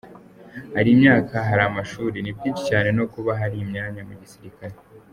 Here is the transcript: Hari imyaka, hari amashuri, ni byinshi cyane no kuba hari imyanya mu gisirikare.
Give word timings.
Hari 0.75 0.89
imyaka, 0.95 1.35
hari 1.49 1.61
amashuri, 1.69 2.17
ni 2.21 2.31
byinshi 2.37 2.63
cyane 2.69 2.89
no 2.97 3.05
kuba 3.13 3.31
hari 3.39 3.55
imyanya 3.63 4.01
mu 4.07 4.13
gisirikare. 4.21 4.75